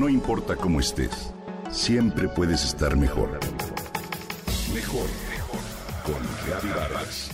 No 0.00 0.08
importa 0.08 0.56
cómo 0.56 0.80
estés, 0.80 1.34
siempre 1.70 2.26
puedes 2.26 2.64
estar 2.64 2.96
mejor. 2.96 3.38
Mejor, 4.72 5.06
mejor. 5.28 5.60
Con 6.06 6.22
Reavivadas. 6.46 7.30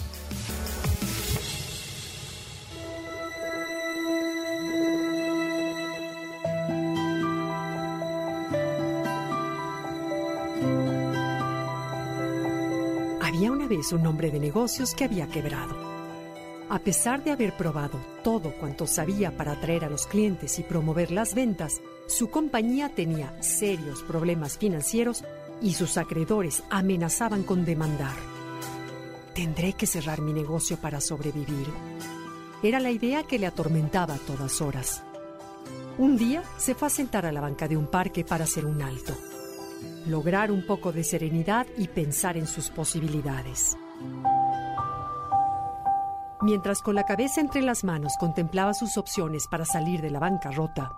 Había 13.23 13.53
una 13.53 13.69
vez 13.69 13.93
un 13.93 14.05
hombre 14.09 14.33
de 14.33 14.41
negocios 14.41 14.93
que 14.93 15.05
había 15.05 15.29
quebrado. 15.29 15.96
A 16.69 16.81
pesar 16.81 17.23
de 17.23 17.31
haber 17.31 17.57
probado 17.57 18.01
todo 18.25 18.53
cuanto 18.53 18.89
sabía 18.89 19.37
para 19.37 19.53
atraer 19.53 19.85
a 19.85 19.89
los 19.89 20.09
clientes 20.09 20.59
y 20.59 20.65
promover 20.65 21.13
las 21.13 21.35
ventas, 21.35 21.81
su 22.09 22.29
compañía 22.29 22.89
tenía 22.89 23.41
serios 23.41 24.03
problemas 24.03 24.59
financieros 24.59 25.23
y 25.63 25.75
sus 25.75 25.97
acreedores 25.97 26.65
amenazaban 26.69 27.45
con 27.45 27.65
demandar. 27.65 28.17
Tendré 29.33 29.75
que 29.75 29.87
cerrar 29.87 30.21
mi 30.21 30.33
negocio 30.33 30.77
para 30.77 31.01
sobrevivir. 31.01 31.69
Era 32.65 32.81
la 32.81 32.91
idea 32.91 33.23
que 33.23 33.39
le 33.39 33.47
atormentaba 33.47 34.15
a 34.15 34.19
todas 34.19 34.61
horas. 34.61 35.05
Un 35.99 36.17
día 36.17 36.43
se 36.57 36.75
fue 36.75 36.89
a 36.89 36.91
sentar 36.91 37.27
a 37.27 37.33
la 37.33 37.41
banca 37.41 37.69
de 37.69 37.77
un 37.77 37.87
parque 37.87 38.25
para 38.25 38.45
hacer 38.45 38.67
un 38.67 38.83
alto, 38.83 39.15
lograr 40.07 40.51
un 40.51 40.67
poco 40.67 40.91
de 40.91 41.05
serenidad 41.05 41.67
y 41.79 41.87
pensar 41.87 42.37
en 42.37 42.49
sus 42.49 42.71
posibilidades. 42.71 43.77
Mientras 46.47 46.81
con 46.81 46.95
la 46.95 47.03
cabeza 47.03 47.41
entre 47.41 47.61
las 47.61 47.83
manos 47.83 48.13
contemplaba 48.21 48.73
sus 48.73 48.99
opciones 48.99 49.49
para 49.49 49.65
salir 49.65 50.01
de 50.01 50.11
la 50.11 50.21
bancarrota, 50.21 50.93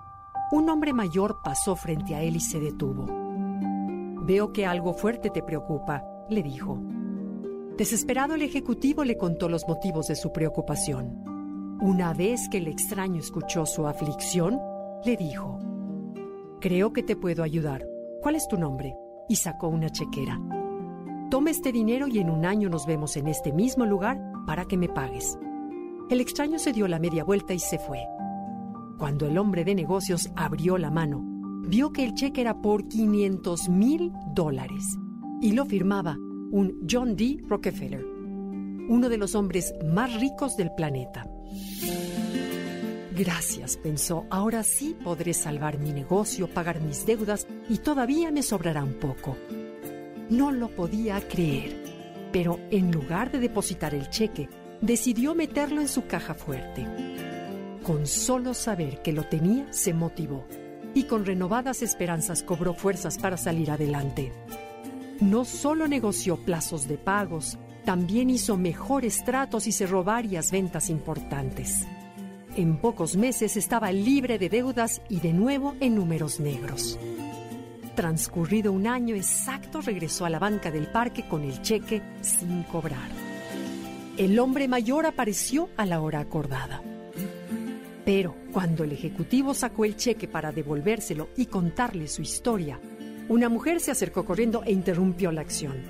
un 0.52 0.69
hombre 0.69 0.93
mayor 0.93 1.41
pasó 1.43 1.75
frente 1.75 2.15
a 2.15 2.20
él 2.20 2.37
y 2.37 2.41
se 2.41 2.61
detuvo. 2.61 3.06
Veo 4.27 4.53
que 4.53 4.67
algo 4.67 4.92
fuerte 4.92 5.31
te 5.31 5.42
preocupa, 5.42 6.05
le 6.28 6.42
dijo. 6.42 6.78
Desesperado 7.78 8.34
el 8.34 8.42
ejecutivo 8.42 9.05
le 9.05 9.17
contó 9.17 9.48
los 9.48 9.67
motivos 9.67 10.08
de 10.08 10.17
su 10.17 10.34
preocupación. 10.34 11.78
Una 11.80 12.12
vez 12.12 12.51
que 12.51 12.58
el 12.58 12.69
extraño 12.69 13.19
escuchó 13.19 13.64
su 13.64 13.86
aflicción, 13.86 14.61
le 15.03 15.17
dijo, 15.17 15.58
Creo 16.61 16.92
que 16.92 17.03
te 17.03 17.17
puedo 17.17 17.42
ayudar. 17.42 17.86
¿Cuál 18.20 18.34
es 18.34 18.47
tu 18.48 18.58
nombre? 18.58 18.95
Y 19.30 19.36
sacó 19.36 19.69
una 19.69 19.89
chequera. 19.89 20.39
Toma 21.30 21.48
este 21.48 21.73
dinero 21.73 22.06
y 22.06 22.19
en 22.19 22.28
un 22.28 22.45
año 22.45 22.69
nos 22.69 22.84
vemos 22.84 23.17
en 23.17 23.28
este 23.28 23.51
mismo 23.51 23.86
lugar 23.86 24.28
para 24.49 24.65
que 24.65 24.79
me 24.79 24.89
pagues. 24.89 25.39
El 26.09 26.23
extraño 26.23 26.59
se 26.59 26.73
dio 26.73 26.89
la 26.89 26.99
media 26.99 27.23
vuelta 27.23 27.53
y 27.53 27.59
se 27.59 27.79
fue. 27.79 28.07
Cuando 28.97 29.27
el 29.27 29.37
hombre 29.37 29.63
de 29.63 29.75
negocios 29.75 30.31
abrió 30.37 30.79
la 30.79 30.91
mano, 30.91 31.23
vio 31.67 31.93
que 31.93 32.03
el 32.03 32.15
cheque 32.15 32.41
era 32.41 32.63
por 32.63 32.89
500 32.89 33.69
mil 33.69 34.11
dólares 34.35 34.83
y 35.43 35.53
lo 35.53 35.67
firmaba 35.67 36.17
un 36.51 36.81
John 36.91 37.15
D. 37.15 37.43
Rockefeller, 37.47 38.03
uno 38.89 39.11
de 39.11 39.19
los 39.19 39.35
hombres 39.35 39.75
más 39.85 40.19
ricos 40.19 40.57
del 40.57 40.73
planeta. 40.75 41.29
Gracias, 43.15 43.77
pensó, 43.77 44.25
ahora 44.31 44.63
sí 44.63 44.97
podré 45.05 45.35
salvar 45.35 45.79
mi 45.79 45.93
negocio, 45.93 46.49
pagar 46.49 46.81
mis 46.81 47.05
deudas 47.05 47.47
y 47.69 47.77
todavía 47.79 48.31
me 48.31 48.43
sobrará 48.43 48.83
un 48.83 48.95
poco. 48.95 49.37
No 50.31 50.53
lo 50.53 50.69
podía 50.69 51.21
creer, 51.21 51.98
pero 52.33 52.59
en 52.71 52.91
lugar 52.91 53.31
de 53.31 53.39
depositar 53.39 53.95
el 53.95 54.11
cheque, 54.11 54.48
decidió 54.81 55.34
meterlo 55.34 55.81
en 55.81 55.89
su 55.89 56.07
caja 56.07 56.35
fuerte. 56.35 56.87
Con 57.83 58.07
solo 58.07 58.55
saber 58.55 59.03
que 59.03 59.12
lo 59.12 59.25
tenía, 59.25 59.73
se 59.73 59.95
motivó 59.95 60.47
y 60.95 61.05
con 61.05 61.25
renovadas 61.25 61.83
esperanzas 61.83 62.43
cobró 62.43 62.75
fuerzas 62.75 63.19
para 63.19 63.37
salir 63.37 63.70
adelante. 63.70 64.33
No 65.20 65.45
solo 65.45 65.89
negoció 65.89 66.37
plazos 66.37 66.89
de 66.89 66.98
pagos, 66.98 67.59
también 67.85 68.31
hizo 68.31 68.57
mejores 68.57 69.25
tratos 69.25 69.67
y 69.67 69.73
cerró 69.73 70.05
varias 70.05 70.51
ventas 70.51 70.91
importantes. 70.91 71.86
En 72.57 72.77
pocos 72.77 73.17
meses 73.17 73.57
estaba 73.57 73.92
libre 73.92 74.39
de 74.39 74.48
deudas 74.48 75.01
y 75.08 75.20
de 75.20 75.33
nuevo 75.33 75.75
en 75.81 75.95
números 75.95 76.41
negros. 76.41 76.98
Transcurrido 77.98 78.70
un 78.70 78.86
año 78.86 79.17
exacto, 79.17 79.81
regresó 79.81 80.25
a 80.25 80.31
la 80.31 80.39
banca 80.39 80.70
del 80.70 80.86
parque 80.86 81.27
con 81.27 81.42
el 81.42 81.61
cheque 81.63 82.01
sin 82.20 82.63
cobrar. 82.63 83.11
El 84.17 84.39
hombre 84.39 84.69
mayor 84.69 85.05
apareció 85.05 85.69
a 85.77 85.85
la 85.85 86.01
hora 86.01 86.20
acordada. 86.20 86.81
Pero 88.05 88.37
cuando 88.53 88.85
el 88.85 88.92
ejecutivo 88.92 89.53
sacó 89.53 89.85
el 89.85 89.97
cheque 89.97 90.29
para 90.29 90.53
devolvérselo 90.53 91.31
y 91.37 91.47
contarle 91.47 92.07
su 92.07 92.23
historia, 92.23 92.79
una 93.29 93.48
mujer 93.48 93.81
se 93.81 93.91
acercó 93.91 94.25
corriendo 94.25 94.63
e 94.63 94.70
interrumpió 94.70 95.33
la 95.33 95.41
acción. 95.41 95.83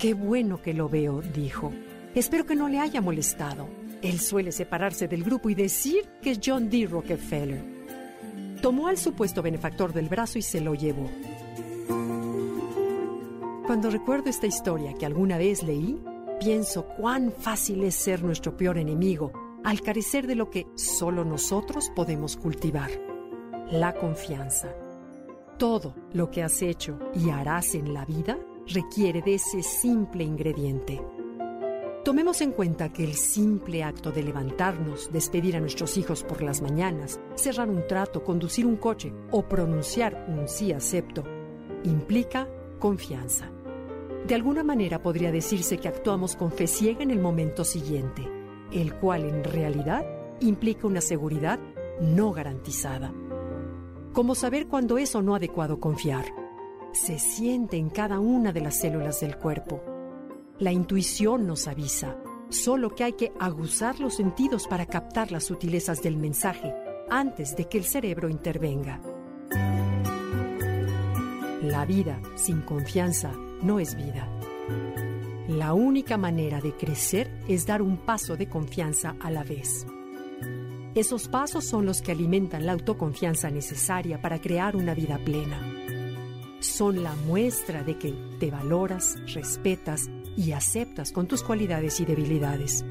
Qué 0.00 0.14
bueno 0.14 0.62
que 0.62 0.72
lo 0.72 0.88
veo, 0.88 1.20
dijo. 1.20 1.70
Espero 2.14 2.46
que 2.46 2.56
no 2.56 2.66
le 2.70 2.80
haya 2.80 3.02
molestado. 3.02 3.68
Él 4.00 4.20
suele 4.20 4.52
separarse 4.52 5.06
del 5.06 5.22
grupo 5.22 5.50
y 5.50 5.54
decir 5.54 6.08
que 6.22 6.30
es 6.30 6.40
John 6.42 6.70
D. 6.70 6.86
Rockefeller. 6.86 7.75
Tomó 8.66 8.88
al 8.88 8.98
supuesto 8.98 9.42
benefactor 9.42 9.92
del 9.92 10.08
brazo 10.08 10.40
y 10.40 10.42
se 10.42 10.60
lo 10.60 10.74
llevó. 10.74 11.08
Cuando 13.64 13.90
recuerdo 13.90 14.28
esta 14.28 14.48
historia 14.48 14.92
que 14.94 15.06
alguna 15.06 15.38
vez 15.38 15.62
leí, 15.62 16.02
pienso 16.40 16.84
cuán 16.84 17.30
fácil 17.30 17.84
es 17.84 17.94
ser 17.94 18.24
nuestro 18.24 18.56
peor 18.56 18.76
enemigo 18.76 19.30
al 19.62 19.82
carecer 19.82 20.26
de 20.26 20.34
lo 20.34 20.50
que 20.50 20.66
solo 20.74 21.24
nosotros 21.24 21.92
podemos 21.94 22.36
cultivar, 22.36 22.90
la 23.70 23.94
confianza. 23.94 24.74
Todo 25.58 25.94
lo 26.12 26.32
que 26.32 26.42
has 26.42 26.60
hecho 26.60 26.98
y 27.14 27.30
harás 27.30 27.76
en 27.76 27.94
la 27.94 28.04
vida 28.04 28.36
requiere 28.66 29.22
de 29.22 29.34
ese 29.34 29.62
simple 29.62 30.24
ingrediente. 30.24 31.00
Tomemos 32.06 32.40
en 32.40 32.52
cuenta 32.52 32.92
que 32.92 33.02
el 33.02 33.14
simple 33.14 33.82
acto 33.82 34.12
de 34.12 34.22
levantarnos, 34.22 35.10
despedir 35.10 35.56
a 35.56 35.60
nuestros 35.60 35.96
hijos 35.96 36.22
por 36.22 36.40
las 36.40 36.62
mañanas, 36.62 37.18
cerrar 37.34 37.68
un 37.68 37.84
trato, 37.88 38.22
conducir 38.22 38.64
un 38.64 38.76
coche 38.76 39.12
o 39.32 39.42
pronunciar 39.42 40.24
un 40.28 40.46
sí 40.46 40.72
acepto 40.72 41.24
implica 41.82 42.48
confianza. 42.78 43.50
De 44.24 44.36
alguna 44.36 44.62
manera 44.62 45.02
podría 45.02 45.32
decirse 45.32 45.78
que 45.78 45.88
actuamos 45.88 46.36
con 46.36 46.52
fe 46.52 46.68
ciega 46.68 47.02
en 47.02 47.10
el 47.10 47.18
momento 47.18 47.64
siguiente, 47.64 48.22
el 48.70 48.94
cual 48.94 49.24
en 49.24 49.42
realidad 49.42 50.06
implica 50.38 50.86
una 50.86 51.00
seguridad 51.00 51.58
no 52.00 52.30
garantizada. 52.30 53.12
¿Cómo 54.12 54.36
saber 54.36 54.68
cuándo 54.68 54.96
es 54.96 55.12
o 55.16 55.22
no 55.22 55.34
adecuado 55.34 55.80
confiar? 55.80 56.26
Se 56.92 57.18
siente 57.18 57.76
en 57.76 57.90
cada 57.90 58.20
una 58.20 58.52
de 58.52 58.60
las 58.60 58.78
células 58.78 59.18
del 59.18 59.36
cuerpo 59.38 59.95
la 60.58 60.72
intuición 60.72 61.46
nos 61.46 61.68
avisa, 61.68 62.16
solo 62.48 62.94
que 62.94 63.04
hay 63.04 63.12
que 63.12 63.32
aguzar 63.38 64.00
los 64.00 64.14
sentidos 64.14 64.66
para 64.66 64.86
captar 64.86 65.30
las 65.30 65.44
sutilezas 65.44 66.02
del 66.02 66.16
mensaje 66.16 66.72
antes 67.10 67.56
de 67.56 67.68
que 67.68 67.78
el 67.78 67.84
cerebro 67.84 68.28
intervenga. 68.28 69.00
La 71.62 71.84
vida 71.84 72.20
sin 72.36 72.62
confianza 72.62 73.32
no 73.62 73.80
es 73.80 73.96
vida. 73.96 74.28
La 75.48 75.74
única 75.74 76.16
manera 76.16 76.60
de 76.60 76.72
crecer 76.72 77.30
es 77.48 77.66
dar 77.66 77.82
un 77.82 77.98
paso 77.98 78.36
de 78.36 78.48
confianza 78.48 79.16
a 79.20 79.30
la 79.30 79.44
vez. 79.44 79.86
Esos 80.94 81.28
pasos 81.28 81.66
son 81.66 81.84
los 81.84 82.00
que 82.00 82.12
alimentan 82.12 82.64
la 82.64 82.72
autoconfianza 82.72 83.50
necesaria 83.50 84.20
para 84.22 84.40
crear 84.40 84.74
una 84.74 84.94
vida 84.94 85.18
plena. 85.18 85.60
Son 86.60 87.02
la 87.02 87.14
muestra 87.14 87.82
de 87.82 87.98
que 87.98 88.12
te 88.40 88.50
valoras, 88.50 89.16
respetas 89.34 90.08
y 90.36 90.52
aceptas 90.52 91.12
con 91.12 91.26
tus 91.26 91.42
cualidades 91.42 92.00
y 92.00 92.04
debilidades. 92.04 92.84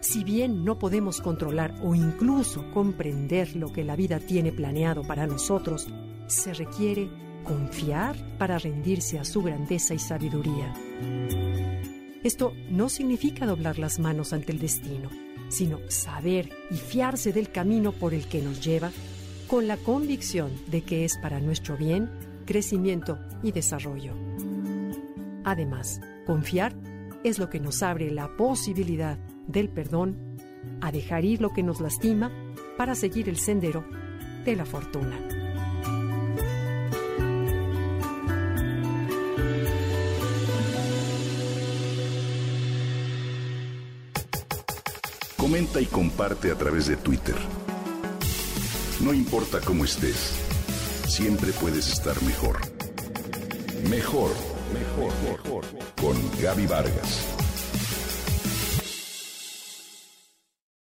Si 0.00 0.22
bien 0.22 0.64
no 0.64 0.78
podemos 0.78 1.20
controlar 1.20 1.74
o 1.82 1.94
incluso 1.94 2.70
comprender 2.72 3.56
lo 3.56 3.72
que 3.72 3.84
la 3.84 3.96
vida 3.96 4.20
tiene 4.20 4.52
planeado 4.52 5.02
para 5.02 5.26
nosotros, 5.26 5.88
se 6.26 6.52
requiere 6.54 7.08
confiar 7.42 8.16
para 8.38 8.58
rendirse 8.58 9.18
a 9.18 9.24
su 9.24 9.42
grandeza 9.42 9.94
y 9.94 9.98
sabiduría. 9.98 10.72
Esto 12.22 12.52
no 12.70 12.88
significa 12.88 13.46
doblar 13.46 13.78
las 13.78 13.98
manos 13.98 14.32
ante 14.32 14.52
el 14.52 14.58
destino, 14.58 15.10
sino 15.48 15.78
saber 15.88 16.50
y 16.70 16.76
fiarse 16.76 17.32
del 17.32 17.50
camino 17.50 17.92
por 17.92 18.14
el 18.14 18.26
que 18.28 18.40
nos 18.40 18.64
lleva 18.64 18.90
con 19.46 19.66
la 19.68 19.76
convicción 19.76 20.50
de 20.68 20.82
que 20.82 21.04
es 21.04 21.18
para 21.18 21.40
nuestro 21.40 21.76
bien, 21.76 22.10
crecimiento 22.46 23.18
y 23.42 23.52
desarrollo. 23.52 24.12
Además, 25.44 26.00
confiar 26.24 26.74
es 27.22 27.38
lo 27.38 27.50
que 27.50 27.60
nos 27.60 27.82
abre 27.82 28.10
la 28.10 28.36
posibilidad 28.36 29.18
del 29.46 29.68
perdón, 29.68 30.36
a 30.80 30.90
dejar 30.92 31.24
ir 31.24 31.40
lo 31.40 31.52
que 31.52 31.62
nos 31.62 31.80
lastima 31.80 32.30
para 32.76 32.94
seguir 32.94 33.28
el 33.28 33.36
sendero 33.36 33.84
de 34.44 34.56
la 34.56 34.64
fortuna. 34.64 35.18
Comenta 45.36 45.80
y 45.80 45.86
comparte 45.86 46.50
a 46.50 46.54
través 46.56 46.86
de 46.86 46.96
Twitter. 46.96 47.36
No 49.00 49.12
importa 49.12 49.60
cómo 49.60 49.84
estés 49.84 50.44
siempre 51.14 51.52
puedes 51.52 51.92
estar 51.92 52.20
mejor. 52.22 52.58
Mejor, 54.74 55.12
mejor. 55.22 55.64
Con 56.00 56.16
Gaby 56.42 56.66
Vargas. 56.66 57.43